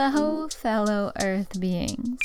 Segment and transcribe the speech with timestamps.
[0.00, 2.20] Hello, fellow Earth beings.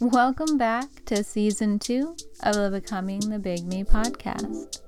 [0.00, 4.80] Welcome back to season two of the Becoming the Big Me podcast.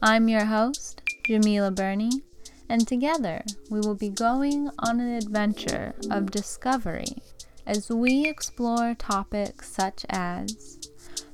[0.00, 2.22] I'm your host, Djemilah Birnie,
[2.70, 7.18] and together we will be going on an adventure of discovery
[7.66, 10.90] as we explore topics such as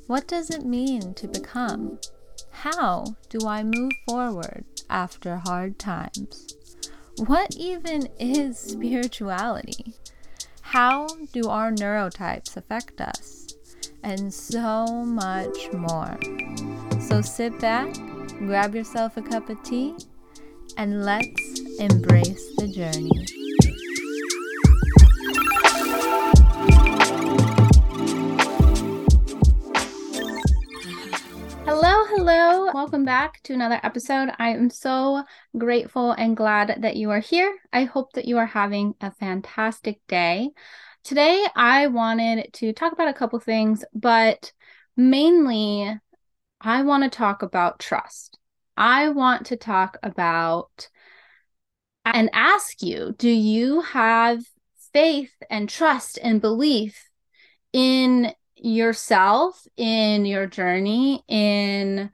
[0.08, 2.00] what does it mean to become?
[2.50, 6.56] How do I move forward after hard times?
[7.18, 9.94] What even is spirituality?
[10.70, 13.56] How do our neurotypes affect us?
[14.04, 16.16] And so much more.
[17.00, 17.92] So sit back,
[18.38, 19.96] grab yourself a cup of tea,
[20.76, 23.39] and let's embrace the journey.
[32.22, 32.70] Hello.
[32.74, 34.28] Welcome back to another episode.
[34.38, 35.24] I am so
[35.56, 37.58] grateful and glad that you are here.
[37.72, 40.50] I hope that you are having a fantastic day.
[41.02, 44.52] Today, I wanted to talk about a couple things, but
[44.98, 45.98] mainly,
[46.60, 48.38] I want to talk about trust.
[48.76, 50.90] I want to talk about
[52.04, 54.44] and ask you do you have
[54.92, 57.08] faith and trust and belief
[57.72, 62.10] in yourself, in your journey, in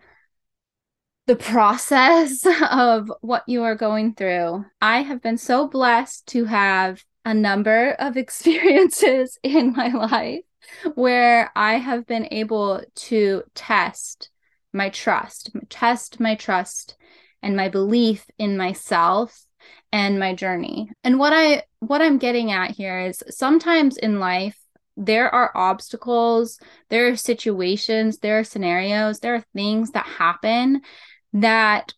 [1.26, 4.64] the process of what you are going through.
[4.80, 10.42] I have been so blessed to have a number of experiences in my life
[10.94, 14.30] where I have been able to test
[14.72, 16.96] my trust, test my trust
[17.42, 19.44] and my belief in myself
[19.92, 20.90] and my journey.
[21.04, 24.58] And what I what I'm getting at here is sometimes in life
[24.96, 26.58] there are obstacles,
[26.88, 30.80] there are situations, there are scenarios, there are things that happen
[31.34, 31.92] that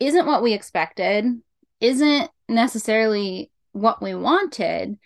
[0.00, 1.24] isn't what we expected,
[1.80, 4.98] isn't necessarily what we wanted.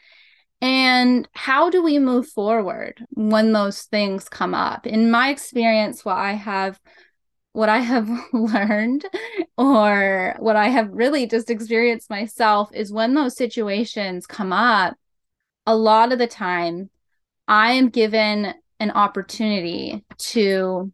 [0.62, 4.86] And how do we move forward when those things come up?
[4.86, 6.78] In my experience, what I have
[7.52, 9.04] what I have learned
[9.56, 14.96] or what I have really just experienced myself is when those situations come up,
[15.66, 16.90] a lot of the time
[17.46, 20.92] I am given an opportunity to,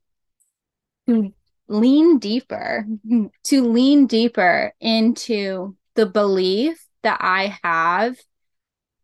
[1.07, 1.35] to
[1.69, 2.87] lean deeper,
[3.45, 8.17] to lean deeper into the belief that I have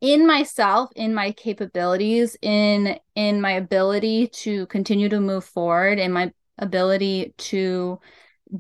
[0.03, 6.11] in myself in my capabilities in in my ability to continue to move forward in
[6.13, 8.01] my ability to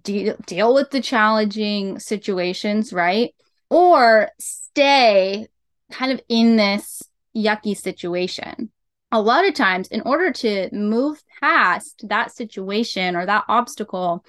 [0.02, 3.34] de- deal with the challenging situations right?
[3.68, 5.48] Or stay
[5.92, 7.02] kind of in this
[7.36, 8.70] yucky situation.
[9.10, 14.24] A lot of times, in order to move past that situation or that obstacle,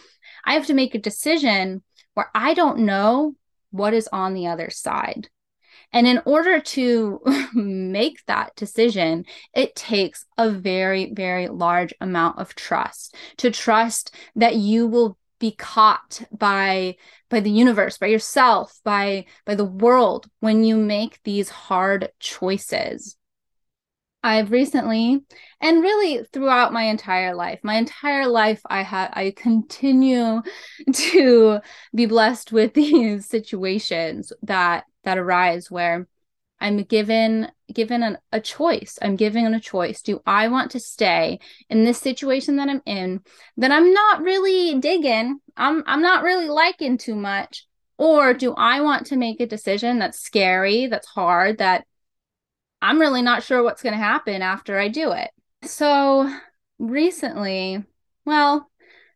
[0.46, 3.36] I have to make a decision where I don't know
[3.72, 5.30] what is on the other side.
[5.94, 7.22] And in order to
[7.54, 14.56] make that decision, it takes a very, very large amount of trust to trust that
[14.56, 16.96] you will be caught by
[17.30, 23.18] by the universe by yourself by by the world when you make these hard choices.
[24.24, 25.20] I've recently
[25.60, 30.42] and really throughout my entire life my entire life i have i continue
[30.94, 31.60] to
[31.94, 36.08] be blessed with these situations that that arise where
[36.64, 38.98] I'm given given an, a choice.
[39.02, 40.02] I'm given a choice.
[40.02, 43.20] Do I want to stay in this situation that I'm in
[43.58, 45.40] that I'm not really digging?
[45.58, 50.00] I'm I'm not really liking too much, or do I want to make a decision
[50.00, 51.86] that's scary, that's hard, that
[52.82, 55.32] I'm really not sure what's going to happen after I do it?
[55.64, 56.34] So
[56.80, 57.84] recently,
[58.24, 58.70] well,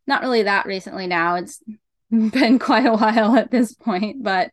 [0.05, 1.35] not really that recently now.
[1.35, 1.63] It's
[2.11, 4.51] been quite a while at this point, but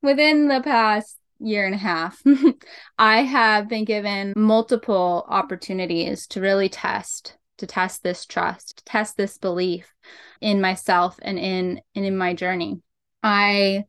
[0.00, 2.22] within the past year and a half,
[2.98, 9.38] I have been given multiple opportunities to really test, to test this trust, test this
[9.38, 9.92] belief
[10.40, 12.80] in myself and in and in my journey.
[13.22, 13.84] I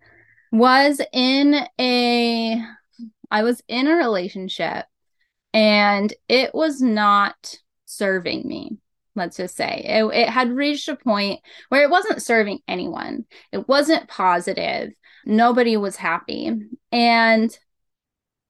[0.51, 2.63] was in a
[3.31, 4.85] I was in a relationship
[5.53, 7.55] and it was not
[7.85, 8.77] serving me
[9.15, 9.81] let's just say.
[9.85, 13.25] It, it had reached a point where it wasn't serving anyone.
[13.51, 14.91] It wasn't positive
[15.25, 16.51] nobody was happy.
[16.91, 17.57] And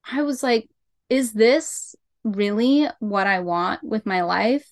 [0.10, 0.69] I was like,
[1.10, 4.68] is this really what I want with my life?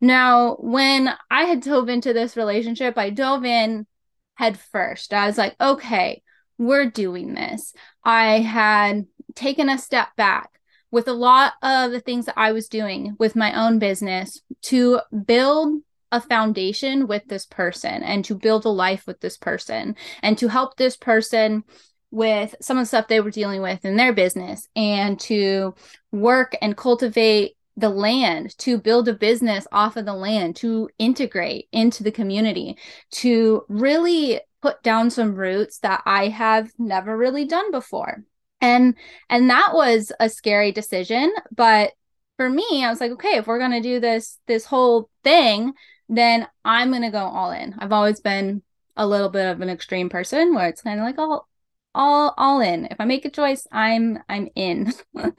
[0.00, 3.86] Now, when I had dove into this relationship, I dove in
[4.34, 5.14] head first.
[5.14, 6.22] I was like, okay,
[6.58, 7.72] we're doing this.
[8.04, 10.50] I had taken a step back
[10.90, 15.00] with a lot of the things that I was doing with my own business to
[15.24, 15.82] build
[16.12, 20.48] a foundation with this person and to build a life with this person and to
[20.48, 21.64] help this person
[22.10, 25.74] with some of the stuff they were dealing with in their business and to
[26.12, 31.68] work and cultivate the land, to build a business off of the land, to integrate
[31.72, 32.76] into the community,
[33.10, 38.24] to really put down some roots that I have never really done before.
[38.60, 38.94] And
[39.30, 41.92] and that was a scary decision, but
[42.36, 45.72] for me, I was like, okay, if we're going to do this this whole thing,
[46.08, 47.74] then I'm going to go all in.
[47.78, 48.62] I've always been
[48.96, 51.48] a little bit of an extreme person where it's kind of like all
[51.94, 52.86] all all in.
[52.86, 54.92] If I make a choice, I'm I'm in.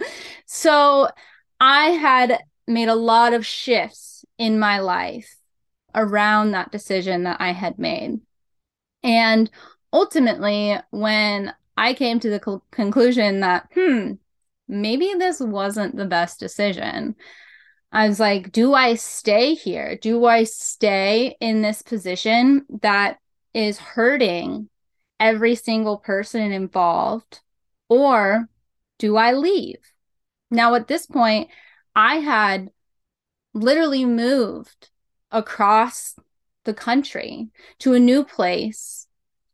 [0.46, 1.10] so
[1.60, 5.36] I had made a lot of shifts in my life
[5.96, 8.20] around that decision that I had made.
[9.04, 9.50] And
[9.92, 14.14] ultimately, when I came to the cl- conclusion that, hmm,
[14.68, 17.16] maybe this wasn't the best decision,
[17.94, 19.96] I was like, do I stay here?
[19.96, 23.20] Do I stay in this position that
[23.54, 24.68] is hurting
[25.20, 27.42] every single person involved?
[27.90, 28.50] Or
[28.98, 29.78] do I leave?
[30.50, 31.50] Now, at this point,
[31.96, 32.72] I had
[33.54, 34.90] literally moved
[35.32, 36.16] across
[36.64, 37.50] the country
[37.80, 39.06] to a new place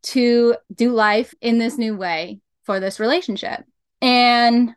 [0.01, 3.65] to do life in this new way for this relationship.
[4.01, 4.71] And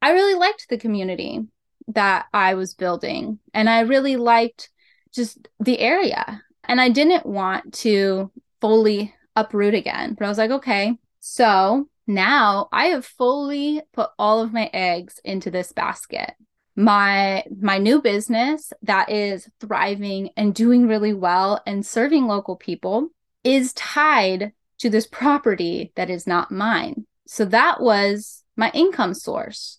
[0.00, 1.42] I really liked the community
[1.88, 3.38] that I was building.
[3.54, 4.70] And I really liked
[5.12, 6.42] just the area.
[6.64, 8.30] And I didn't want to
[8.60, 10.14] fully uproot again.
[10.14, 15.20] But I was like, okay, so now I have fully put all of my eggs
[15.24, 16.32] into this basket.
[16.74, 23.08] My my new business that is thriving and doing really well and serving local people
[23.44, 27.06] is tied to this property that is not mine.
[27.26, 29.78] So that was my income source.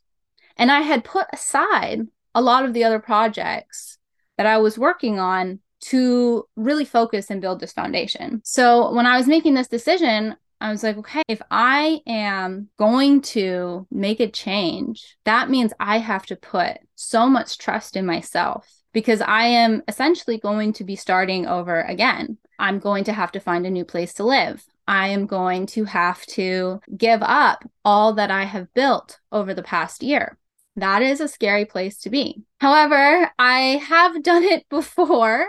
[0.58, 3.98] And I had put aside a lot of the other projects
[4.38, 8.42] that I was working on to really focus and build this foundation.
[8.44, 13.22] So when I was making this decision, I was like, okay, if I am going
[13.34, 18.72] to make a change, that means I have to put so much trust in myself
[18.94, 22.38] because I am essentially going to be starting over again.
[22.60, 24.64] I'm going to have to find a new place to live.
[24.88, 29.64] I am going to have to give up all that I have built over the
[29.64, 30.38] past year.
[30.76, 32.42] That is a scary place to be.
[32.60, 35.48] However, I have done it before.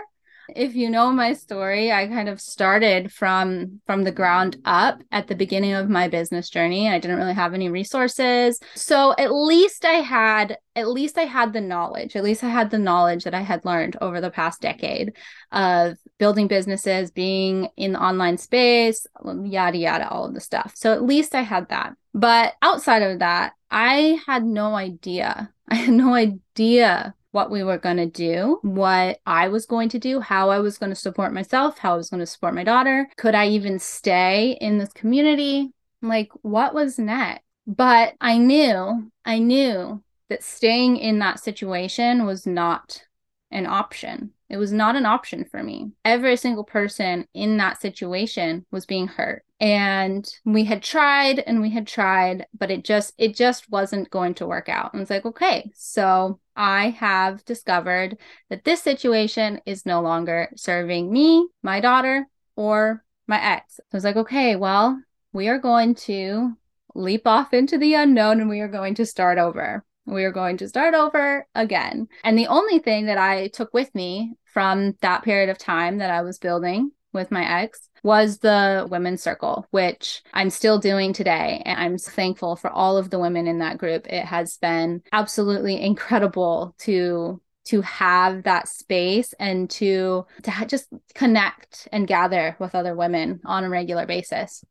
[0.55, 5.25] If you know my story i kind of started from from the ground up at
[5.25, 8.59] the beginning of my business journey i didn't really have any resources.
[8.75, 12.69] So at least i had at least i had the knowledge at least i had
[12.69, 15.13] the knowledge that i had learned over the past decade
[15.51, 19.07] of building businesses being in the online space
[19.45, 20.73] yada yada all of the stuff.
[20.75, 25.75] So at least i had that but outside of that i had no idea i
[25.75, 30.21] had no idea what we were going to do, what I was going to do,
[30.21, 33.09] how I was going to support myself, how I was going to support my daughter.
[33.17, 35.73] Could I even stay in this community?
[36.01, 37.43] Like, what was next?
[37.67, 43.03] But I knew, I knew that staying in that situation was not
[43.51, 44.31] an option.
[44.49, 45.91] It was not an option for me.
[46.05, 49.43] Every single person in that situation was being hurt.
[49.59, 54.33] And we had tried and we had tried, but it just it just wasn't going
[54.35, 54.93] to work out.
[54.93, 58.17] And it's like, okay, so I have discovered
[58.49, 63.75] that this situation is no longer serving me, my daughter, or my ex.
[63.77, 66.53] So I was like, okay, well, we are going to
[66.93, 69.83] leap off into the unknown and we are going to start over.
[70.05, 72.07] We are going to start over again.
[72.23, 76.11] And the only thing that I took with me from that period of time that
[76.11, 81.63] I was building with my ex was the women's circle, which I'm still doing today.
[81.65, 84.05] And I'm thankful for all of the women in that group.
[84.07, 91.87] It has been absolutely incredible to to have that space and to to just connect
[91.91, 94.63] and gather with other women on a regular basis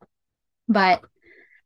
[0.68, 1.00] but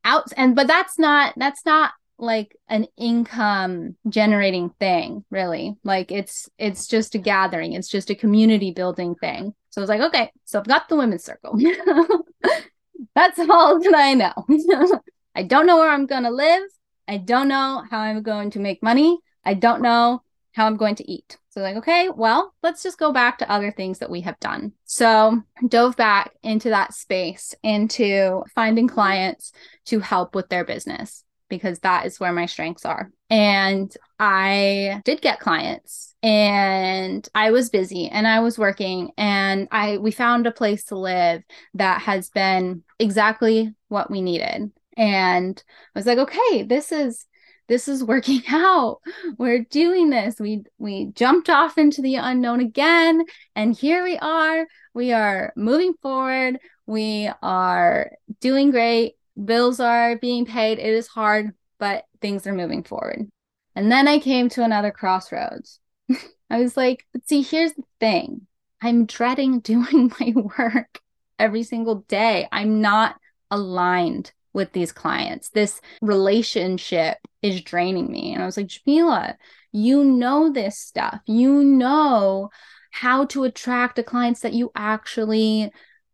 [0.05, 6.49] out and but that's not that's not like an income generating thing really like it's
[6.57, 10.31] it's just a gathering it's just a community building thing so i was like okay.
[10.45, 11.59] So i've got the women's circle.
[13.15, 14.33] That's all that i know.
[15.35, 16.63] I don't know where i'm going to live.
[17.07, 19.19] I don't know how i'm going to make money.
[19.45, 20.23] I don't know
[20.53, 21.39] how i'm going to eat.
[21.51, 24.73] So like okay well let's just go back to other things that we have done.
[24.85, 29.53] So dove back into that space into finding clients
[29.87, 33.11] to help with their business because that is where my strengths are.
[33.31, 39.99] And I did get clients and I was busy and I was working and I
[39.99, 41.43] we found a place to live
[41.75, 44.73] that has been exactly what we needed.
[44.97, 45.63] And
[45.95, 47.27] I was like, okay, this is
[47.69, 49.01] this is working out.
[49.37, 50.41] We're doing this.
[50.41, 53.25] We we jumped off into the unknown again
[53.55, 54.67] and here we are.
[54.95, 56.59] We are moving forward.
[56.87, 60.79] We are doing great bills are being paid.
[60.79, 63.29] It is hard, but things are moving forward.
[63.75, 65.81] And then I came to another crossroads.
[66.51, 68.47] I was like, see, here's the thing
[68.81, 71.01] I'm dreading doing my work
[71.39, 72.49] every single day.
[72.51, 73.17] I'm not
[73.51, 75.51] aligned with these clients.
[75.51, 78.33] This relationship is draining me.
[78.33, 79.37] And I was like, Djemilah,
[79.73, 81.21] you know this stuff.
[81.27, 82.51] You know
[82.91, 85.71] how to attract the clients that you actually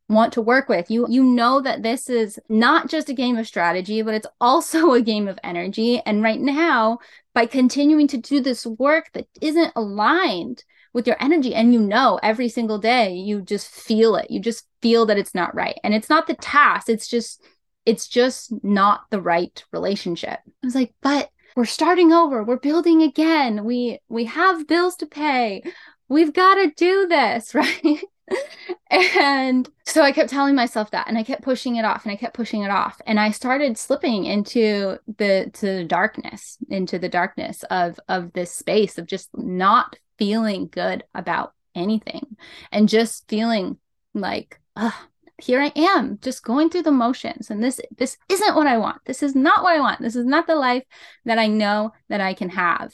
[0.09, 0.91] want to work with.
[0.91, 4.93] You you know that this is not just a game of strategy, but it's also
[4.95, 6.01] a game of energy.
[6.05, 6.99] And right now,
[7.35, 12.21] by continuing to do this work that isn't aligned with your energy and you know
[12.23, 14.31] every single day you just feel it.
[14.31, 15.79] You just feel that it's not right.
[15.83, 17.43] And it's not the task, it's just
[17.85, 20.39] it's just not the right relationship.
[20.47, 22.43] I was like, but we're starting over.
[22.43, 23.65] We're building again.
[23.65, 25.63] We we have bills to pay.
[26.09, 28.01] We've got to do this, right?
[28.91, 32.17] And so I kept telling myself that and I kept pushing it off and I
[32.17, 37.09] kept pushing it off and I started slipping into the to the darkness into the
[37.09, 42.37] darkness of of this space of just not feeling good about anything
[42.73, 43.79] and just feeling
[44.15, 44.61] like
[45.39, 49.05] here I am just going through the motions and this this isn't what I want.
[49.05, 50.01] This is not what I want.
[50.01, 50.85] This is not the life
[51.25, 52.93] that I know that I can have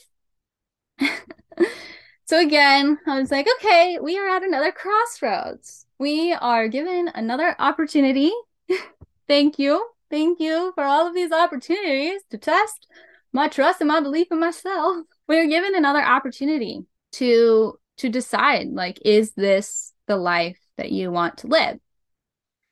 [2.30, 5.84] So again, I was like, okay, we are at another crossroads.
[5.98, 8.30] We are given another opportunity.
[9.26, 9.84] Thank you.
[10.12, 12.86] Thank you for all of these opportunities to test
[13.32, 14.98] my trust and my belief in myself.
[15.26, 21.10] We are given another opportunity to to decide like is this the life that you
[21.10, 21.80] want to live?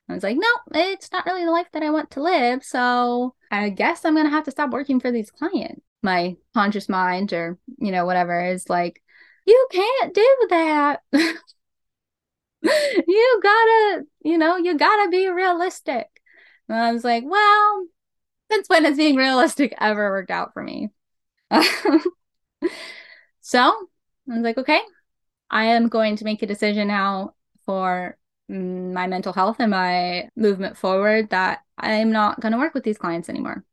[0.08, 2.62] I was like, no, it's not really the life that I want to live.
[2.62, 5.82] So I guess I'm going to have to stop working for these clients.
[6.00, 9.02] My conscious mind or, you know, whatever is like,
[9.48, 11.00] you can't do that.
[12.62, 16.06] you gotta, you know, you gotta be realistic.
[16.68, 17.86] And I was like, well,
[18.50, 20.90] since when has being realistic ever worked out for me?
[23.40, 24.80] so I was like, okay,
[25.50, 28.18] I am going to make a decision now for
[28.50, 32.98] my mental health and my movement forward that I'm not going to work with these
[32.98, 33.64] clients anymore.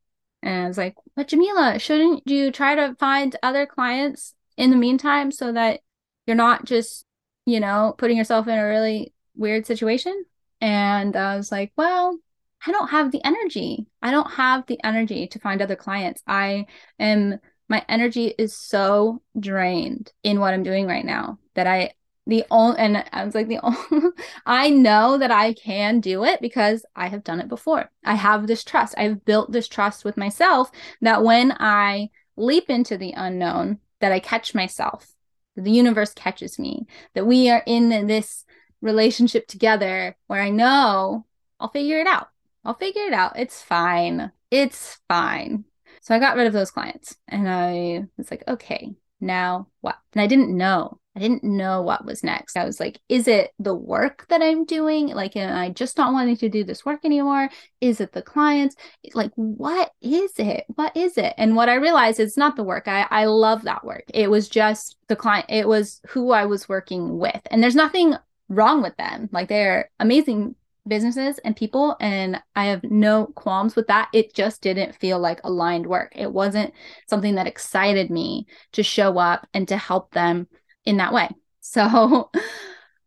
[0.42, 4.78] And I was like, but Djemilah, shouldn't you try to find other clients in the
[4.78, 5.82] meantime so that
[6.26, 7.06] you're not just,
[7.46, 10.26] you know, putting yourself in a really weird situation.
[10.62, 12.18] And I was like, well,
[12.66, 13.88] I don't have the energy.
[14.02, 16.24] I don't have the energy to find other clients.
[16.26, 16.66] I
[17.00, 21.92] am, my energy is so drained in what I'm doing right now that I,
[22.28, 24.12] the only, and I was like, the only,
[24.46, 27.92] I know that I can do it because I have done it before.
[28.04, 28.96] I have this trust.
[28.98, 30.72] I've built this trust with myself
[31.02, 35.16] that when I leap into the unknown, that I catch myself,
[35.56, 36.86] that the universe catches me,
[37.16, 38.46] that we are in this
[38.82, 41.26] relationship together where I know
[41.60, 42.28] I'll figure it out.
[42.64, 43.40] I'll figure it out.
[43.40, 44.32] It's fine.
[44.52, 45.66] It's fine.
[46.02, 48.94] So I got rid of those clients and I was like, okay,
[49.26, 49.98] now what?
[50.14, 51.00] And I didn't know.
[51.16, 52.58] I didn't know what was next.
[52.58, 55.08] I was like, is it the work that I'm doing?
[55.08, 57.50] Like, am I just not wanting to do this work anymore?
[57.80, 58.76] Is it the clients?
[59.14, 60.66] Like, what is it?
[60.76, 61.34] What is it?
[61.38, 62.90] And what I realized is not the work.
[62.90, 64.04] I, I love that work.
[64.14, 67.40] It was just the client, it was who I was working with.
[67.50, 68.16] And there's nothing
[68.50, 69.30] wrong with them.
[69.32, 70.56] Like, they're amazing
[70.88, 74.10] businesses and people and I have no qualms with that.
[74.14, 76.14] It just didn't feel like aligned work.
[76.16, 76.74] It wasn't
[77.10, 80.48] something that excited me to show up and to help them
[80.86, 81.30] in that way.
[81.68, 82.30] So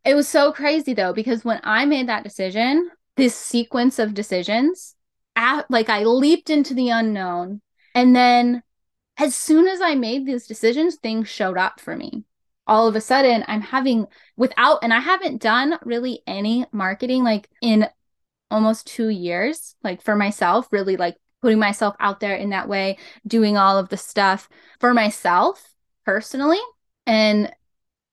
[0.04, 4.96] it was so crazy though, because when I made that decision, this sequence of decisions,
[5.68, 7.60] like I leaped into the unknown.
[7.94, 8.62] And then
[9.16, 12.24] as soon as I made these decisions, things showed up for me.
[12.68, 14.06] All of a sudden, I'm having
[14.36, 17.88] without, and I haven't done really any marketing like in
[18.50, 22.98] almost two years, like for myself, really like putting myself out there in that way,
[23.26, 24.48] doing all of the stuff
[24.80, 26.60] for myself personally.
[27.06, 27.52] And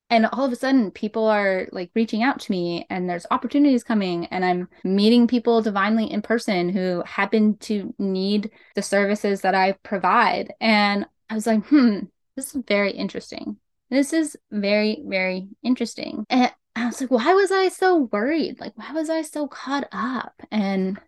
[0.10, 3.84] and all of a sudden people are like reaching out to me and there's opportunities
[3.84, 9.56] coming and i'm meeting people divinely in person who happen to need the services that
[9.56, 12.00] i provide and i was like hmm
[12.36, 13.58] this is very interesting
[13.89, 16.25] this is very very interesting.
[16.30, 18.60] And i was like why was i so worried?
[18.60, 20.34] Like why was i so caught up?
[20.51, 21.00] And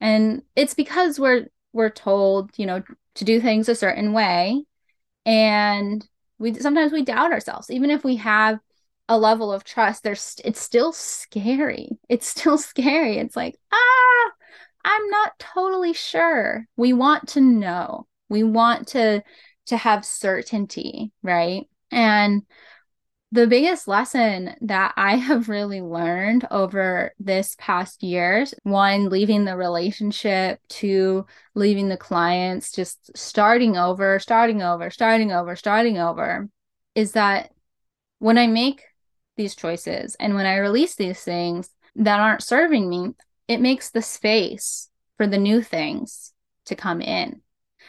[0.00, 2.82] and it's because we're we're told you know
[3.16, 4.64] to do things a certain way.
[5.26, 6.06] And
[6.38, 7.70] we sometimes we doubt ourselves.
[7.70, 8.58] Even if we have
[9.08, 11.90] a level of trust there's it's still scary.
[12.08, 13.18] It's still scary.
[13.18, 14.30] It's like ah
[14.84, 16.66] i'm not totally sure.
[16.76, 18.06] We want to know.
[18.28, 19.22] We want to
[19.66, 22.42] to have certainty right and
[23.32, 29.56] the biggest lesson that I have really learned over this past years one, leaving the
[29.56, 36.48] relationship, two, leaving the clients, just starting over, starting over, starting over, starting over
[36.94, 37.50] is that
[38.18, 38.84] when I make
[39.36, 43.14] these choices and when I release these things that aren't serving me,
[43.48, 46.32] it makes the space for the new things
[46.66, 47.40] to come in.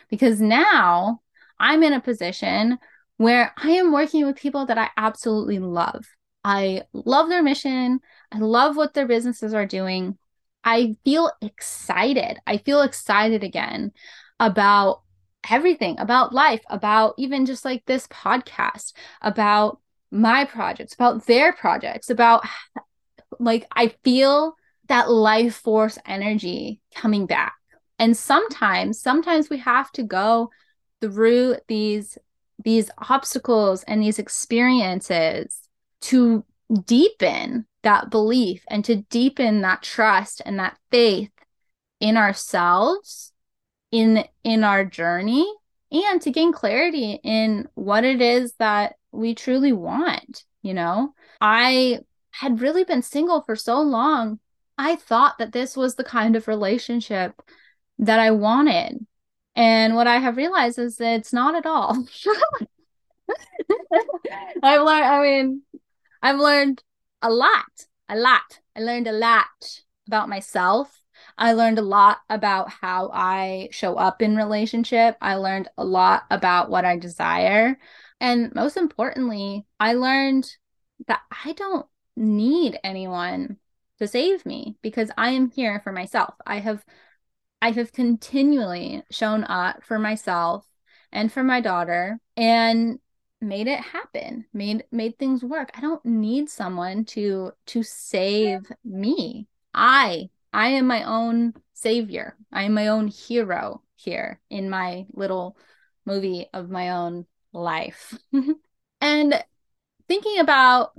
[0.10, 1.22] Because now
[1.60, 2.80] I'm in a position
[3.22, 6.08] where I am working with people that I absolutely love.
[6.44, 8.00] I love their mission.
[8.32, 10.18] I love what their businesses are doing.
[10.64, 12.40] I feel excited.
[12.48, 13.92] I feel excited again
[14.40, 15.04] about
[15.48, 22.10] everything, about life, about even just like this podcast, about my projects, about their projects,
[22.10, 22.44] about
[23.40, 24.56] like I feel
[24.88, 27.54] that life force energy coming back.
[28.00, 30.50] And sometimes, sometimes we have to go
[31.02, 32.18] through these
[32.64, 35.68] these obstacles and these experiences
[36.02, 36.46] to
[36.86, 41.32] deepen that belief and to deepen that trust and that faith
[42.00, 43.34] in ourselves
[43.92, 45.46] in in our journey
[45.92, 51.16] and to gain clarity in what it is that we truly want you know?
[51.42, 52.02] I
[52.32, 54.40] had really been single for so long
[54.78, 57.42] i thought that this was the kind of relationship
[58.00, 59.06] that i wanted
[59.56, 62.06] and what I have realized is that it's not at all.
[64.64, 65.62] I've learned, I mean,
[66.22, 66.84] I've learned
[67.22, 68.60] a lot, a lot.
[68.76, 69.48] I learned a lot
[70.08, 71.02] about myself.
[71.38, 75.18] I learned a lot about how I show up in relationship.
[75.22, 77.78] I learned a lot about what I desire.
[78.20, 80.50] And most importantly, I learned
[81.08, 83.58] that I don't need anyone
[84.00, 86.36] to save me because I am here for myself.
[86.46, 86.84] I have
[87.62, 90.66] I have continually shown up for myself
[91.12, 93.00] and for my daughter and
[93.40, 95.72] made it happen made made things work.
[95.76, 99.48] I don't need someone to to save me.
[99.74, 102.36] I i am my own savior.
[102.52, 105.58] I am my own hero here in my little
[106.06, 108.18] movie of my own life.
[109.04, 109.44] And
[110.08, 110.92] thinking about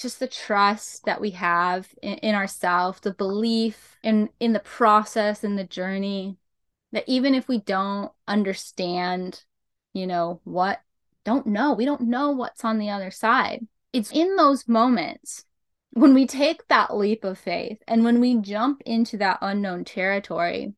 [0.00, 5.44] just the trust that we have in, in ourselves, the belief in in the process
[5.44, 6.36] and the journey
[6.92, 9.44] that even if we don't understand,
[9.92, 10.80] you know, what
[11.24, 13.66] don't know, we don't know what's on the other side.
[13.92, 15.44] It's in those moments
[15.92, 20.72] when we take that leap of faith and when we jump into that unknown territory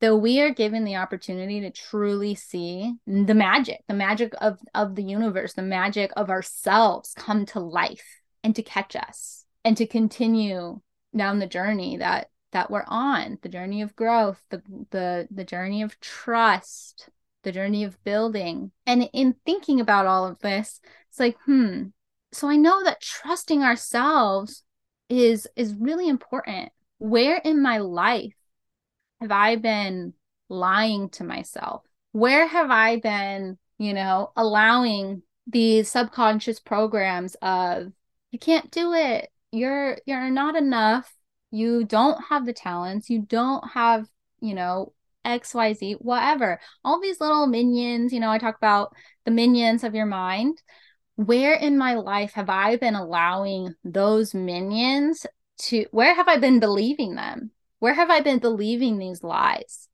[0.00, 4.94] that we are given the opportunity to truly see the magic the magic of of
[4.94, 9.86] the universe the magic of ourselves come to life and to catch us and to
[9.86, 10.80] continue
[11.16, 15.82] down the journey that that we're on the journey of growth the the the journey
[15.82, 17.08] of trust
[17.44, 18.72] the journey of building.
[18.86, 21.84] And in thinking about all of this it's like hmm
[22.32, 24.64] so i know that trusting ourselves
[25.08, 26.70] is is really important.
[26.98, 28.34] Where in my life
[29.20, 30.14] have i been
[30.48, 31.82] lying to myself?
[32.12, 37.92] Where have i been you know allowing these subconscious programs of
[38.34, 39.30] you can't do it.
[39.52, 41.08] You're you're not enough.
[41.52, 43.08] You don't have the talents.
[43.08, 44.08] You don't have
[44.40, 44.92] you know
[45.24, 46.58] xyz whatever.
[46.84, 48.92] All these little minions you know i talk about
[49.24, 50.60] the minions of your mind.
[51.14, 55.24] Where in my life have i been allowing those minions
[55.68, 57.52] to where have i been believing them?
[57.78, 59.88] Where have i been believing these lies?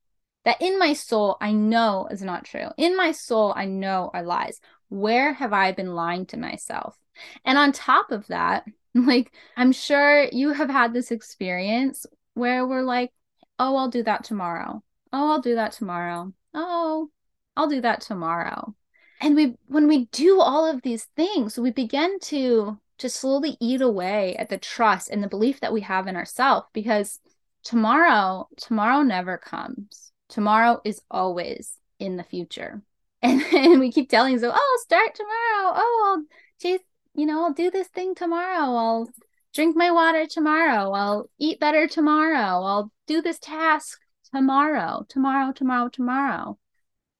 [0.45, 2.69] That in my soul i know is not true.
[2.75, 4.59] In my soul i know are lies.
[4.89, 6.97] Where have i been lying to myself
[7.45, 12.83] and on top of that, like I'm sure you have had this experience where we're
[12.83, 13.11] like,
[13.59, 14.83] oh, I'll do that tomorrow.
[15.13, 16.33] Oh, I'll do that tomorrow.
[16.53, 17.09] Oh,
[17.55, 18.75] I'll do that tomorrow.
[19.21, 23.81] And we when we do all of these things, we begin to to slowly eat
[23.81, 27.19] away at the trust and the belief that we have in ourselves because
[27.63, 30.11] tomorrow tomorrow never comes.
[30.29, 32.81] Tomorrow is always in the future.
[33.21, 35.73] And, and we keep telling so oh, I'll start tomorrow.
[35.75, 36.25] Oh, I'll
[36.59, 36.81] chase
[37.21, 38.75] you know, I'll do this thing tomorrow.
[38.75, 39.09] I'll
[39.53, 40.91] drink my water tomorrow.
[40.91, 42.63] I'll eat better tomorrow.
[42.63, 43.99] I'll do this task
[44.33, 46.57] tomorrow, tomorrow, tomorrow, tomorrow.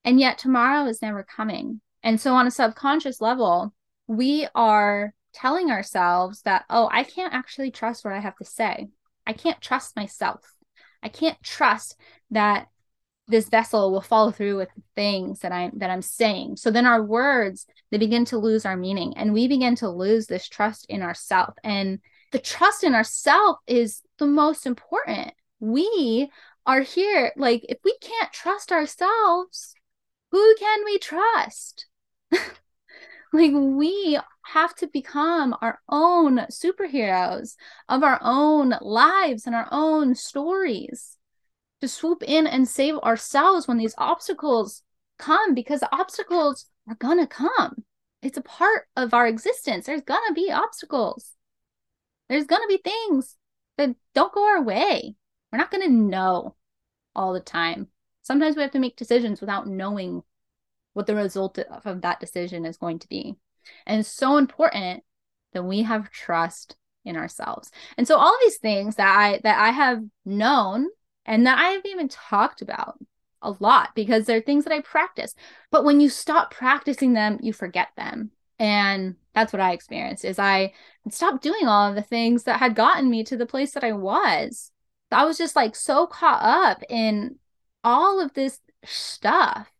[0.04, 1.82] And yet tomorrow is never coming.
[2.02, 3.76] And so, on a subconscious level,
[4.08, 8.88] we are telling ourselves that, oh, I can't actually trust what I have to say.
[9.28, 10.42] I can't trust myself.
[11.04, 11.96] I can't trust
[12.32, 12.70] that
[13.32, 16.58] this vessel will follow through with things that I'm that I'm saying.
[16.58, 20.28] So then our words they begin to lose our meaning and we begin to lose
[20.28, 21.56] this trust in ourself.
[21.64, 22.00] And
[22.32, 25.34] the trust in ourself is the most important.
[25.60, 26.30] We
[26.66, 29.74] are here like if we can't trust ourselves,
[30.32, 31.88] who can we trust?
[33.34, 37.56] Like we have to become our own superheroes
[37.88, 41.18] of our own lives and our own stories
[41.82, 44.84] to swoop in and save ourselves when these obstacles
[45.18, 47.84] come because obstacles are gonna come.
[48.22, 49.86] It's a part of our existence.
[49.86, 51.36] There's gonna be obstacles.
[52.30, 53.36] There's gonna be things
[53.78, 55.16] that don't go our way.
[55.52, 56.56] We're not gonna know
[57.16, 57.88] all the time.
[58.22, 60.24] Sometimes we have to make decisions without knowing
[60.94, 63.36] what the result of that decision is going to be.
[63.86, 65.04] And it's so important
[65.54, 67.72] that we have trust in ourselves.
[67.98, 70.88] And so all these things that I that I have known
[71.26, 72.98] and that I haven't even talked about
[73.42, 75.34] a lot because they're things that I practice.
[75.72, 78.32] But when you stop practicing them, you forget them.
[78.60, 80.74] And that's what I experienced is I
[81.10, 83.94] stopped doing all of the things that had gotten me to the place that I
[83.94, 84.72] was.
[85.12, 87.38] I was just like so caught up in
[87.84, 89.72] all of this stuff.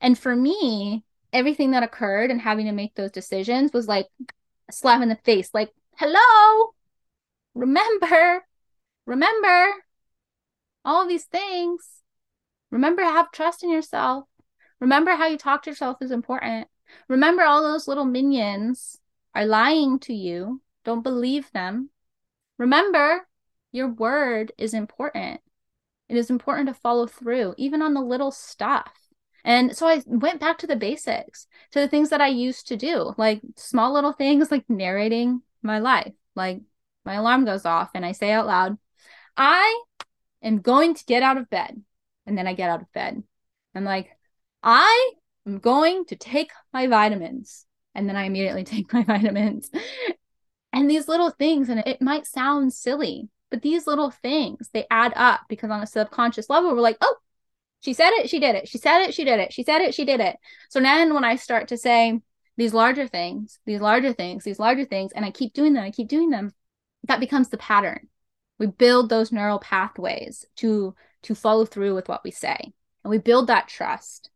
[0.00, 4.06] And for me, everything that occurred and having to make those decisions was like
[4.68, 6.74] a slap in the face like, hello,
[7.54, 8.44] remember,
[9.06, 9.72] remember
[10.88, 11.86] all of these things.
[12.70, 14.24] Remember to have trust in yourself.
[14.80, 16.66] Remember how you talk to yourself is important.
[17.08, 18.98] Remember all those little minions
[19.34, 20.62] are lying to you.
[20.84, 21.90] Don't believe them.
[22.56, 23.28] Remember
[23.70, 25.42] your word is important.
[26.08, 28.90] It is important to follow through, even on the little stuff.
[29.44, 32.78] And so I went back to the basics, to the things that I used to
[32.78, 36.14] do, like small little things like narrating my life.
[36.34, 36.62] Like
[37.04, 38.78] my alarm goes off and I say out loud,
[39.36, 39.82] I
[40.42, 41.82] am going to get out of bed.
[42.26, 43.22] And then I get out of bed.
[43.74, 44.08] I'm like,
[44.62, 45.12] I
[45.46, 47.66] am going to take my vitamins.
[47.94, 49.70] And then I immediately take my vitamins.
[50.72, 55.12] and these little things, and it might sound silly, but these little things, they add
[55.16, 57.16] up because on a subconscious level, we're like, oh,
[57.80, 58.68] she said it, she did it.
[58.68, 59.52] She said it, she did it.
[59.52, 60.36] She said it, she did it.
[60.68, 62.20] So then when I start to say
[62.56, 65.92] these larger things, these larger things, these larger things, and I keep doing them, I
[65.92, 66.52] keep doing them,
[67.04, 68.08] that becomes the pattern.
[68.58, 72.72] We build those neural pathways to to follow through with what we say.
[73.04, 74.30] And we build that trust.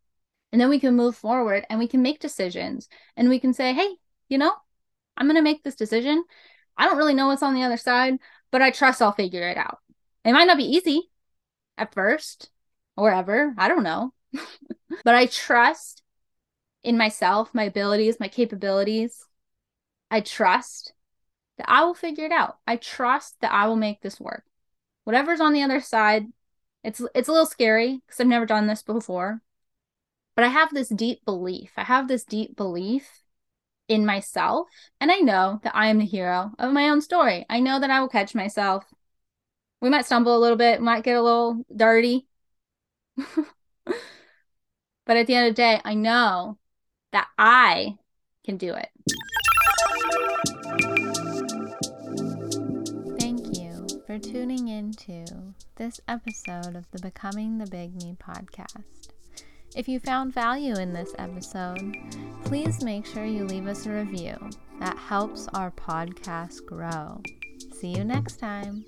[0.51, 3.73] And then we can move forward and we can make decisions and we can say,
[3.73, 3.97] hey,
[4.29, 4.53] you know,
[5.17, 6.25] I'm going to make this decision.
[6.77, 8.19] I don't really know what's on the other side,
[8.51, 9.79] but I trust I'll figure it out.
[10.25, 11.11] It might not be easy
[11.79, 12.51] at first
[12.97, 13.55] or ever.
[13.57, 14.13] I don't know.
[15.05, 16.03] but I trust
[16.83, 19.25] in myself, my abilities, my capabilities.
[20.11, 20.93] I trust
[21.59, 22.59] that I will figure it out.
[22.67, 24.45] I trust that I will make this work.
[25.05, 26.27] Whatever's on the other side,
[26.85, 29.43] it's it's a little scary because I've never done this before.
[30.35, 31.73] But I have this deep belief.
[31.77, 33.23] I have this deep belief
[33.89, 34.69] in myself.
[35.01, 37.45] And I know that I am the hero of my own story.
[37.51, 38.85] I know that I will catch myself.
[39.81, 42.27] We might stumble a little bit, might get a little dirty.
[43.17, 46.59] but at the end of the day, I know
[47.13, 47.97] that I
[48.45, 48.89] can do it.
[54.13, 55.25] for tuning into
[55.77, 58.85] this episode of the Becoming the Big Me podcast.
[59.75, 61.97] If you found value in this episode,
[62.45, 64.37] please make sure you leave us a review.
[64.81, 67.23] That helps our podcast grow.
[67.81, 68.85] See you next time.